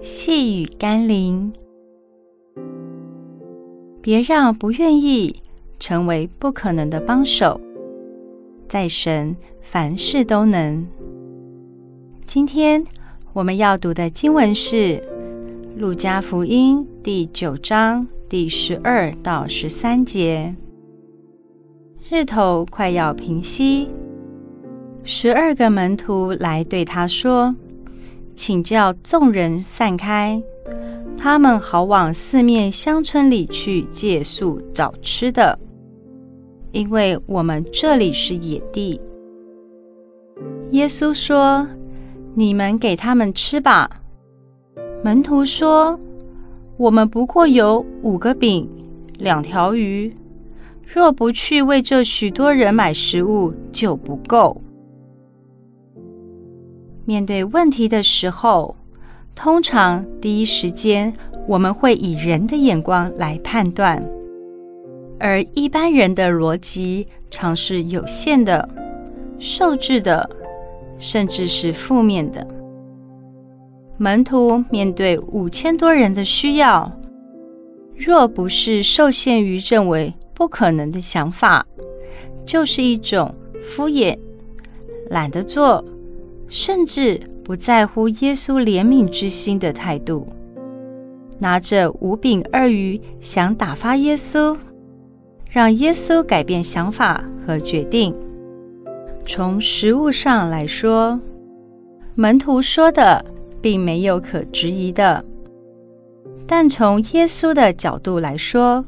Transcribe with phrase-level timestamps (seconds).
[0.00, 1.52] 细雨甘霖，
[4.00, 5.42] 别让不愿意
[5.80, 7.60] 成为不可能的帮手。
[8.68, 10.86] 在神，凡事都能。
[12.24, 12.82] 今天
[13.32, 14.76] 我们要读的经文是
[15.76, 20.54] 《路加福音》第九章第十二到十三节。
[22.08, 23.88] 日头快要平息，
[25.02, 27.54] 十二个门徒来对他说
[28.38, 30.40] ：“请叫众人散开，
[31.16, 35.58] 他们好往四面乡村里去借宿找吃的，
[36.70, 39.00] 因为我们这里是野地。”
[40.70, 41.66] 耶稣说
[42.32, 43.90] ：“你们给他们吃吧。”
[45.02, 45.98] 门徒说
[46.78, 48.70] ：“我们不过有五个饼，
[49.18, 50.16] 两条鱼。”
[50.86, 54.62] 若不去为这许多人买食物，就不够。
[57.08, 58.76] 面对问题的时候，
[59.34, 61.10] 通常第一时间
[61.46, 64.06] 我们会以人的眼光来判断，
[65.18, 68.68] 而一般人的逻辑常是有限的、
[69.38, 70.28] 受制的，
[70.98, 72.46] 甚至是负面的。
[73.96, 76.92] 门徒面对五千多人的需要，
[77.96, 81.64] 若不是受限于认为，不可能的想法，
[82.44, 84.14] 就是一种敷衍、
[85.08, 85.82] 懒得做，
[86.48, 90.26] 甚至不在乎耶稣怜悯之心的态度。
[91.38, 94.56] 拿着五饼二鱼想打发耶稣，
[95.48, 98.14] 让耶稣改变想法和决定。
[99.24, 101.20] 从实物上来说，
[102.16, 103.24] 门徒说的
[103.60, 105.24] 并没有可质疑的，
[106.46, 108.84] 但从耶稣的角度来说，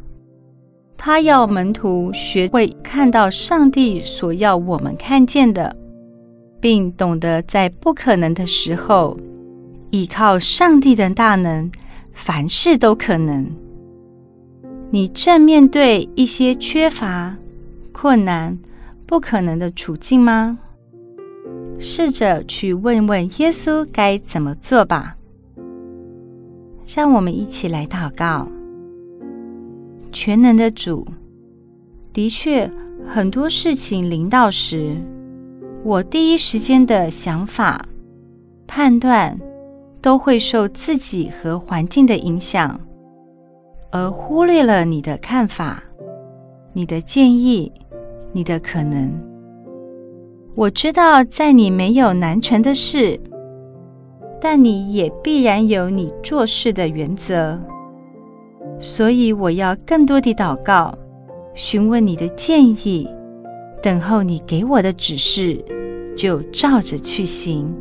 [0.97, 5.77] 他要门徒学会看到上帝所要我们看见的，
[6.61, 9.19] 并懂得在不可能的时候，
[9.91, 11.70] 依靠上帝的大能，
[12.12, 13.50] 凡事都可能。
[14.91, 17.36] 你正面对一些缺乏、
[17.92, 18.58] 困难、
[19.07, 20.58] 不可能的处境吗？
[21.79, 25.17] 试着去问问耶稣该怎么做吧。
[26.95, 28.48] 让我们一起来祷告。
[30.13, 31.07] 全能的主，
[32.13, 32.68] 的确，
[33.07, 34.96] 很多事情临到时，
[35.83, 37.83] 我第一时间的想法、
[38.67, 39.39] 判断
[40.02, 42.79] 都会受自己和环境的影响，
[43.90, 45.83] 而忽略了你的看法、
[46.74, 47.73] 你的建议、
[48.30, 49.11] 你的可能。
[50.55, 53.19] 我知道，在你没有难成的事，
[54.39, 57.58] 但你也必然有你做事的原则。
[58.79, 60.95] 所以，我要更多的祷告，
[61.55, 63.08] 询问你的建议，
[63.83, 65.64] 等候你给我的指示，
[66.17, 67.74] 就照着去行。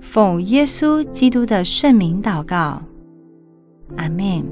[0.00, 2.82] 奉耶稣基督的圣名祷告，
[3.96, 4.42] 阿门。